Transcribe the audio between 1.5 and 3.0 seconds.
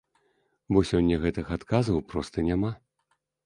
адказаў проста няма.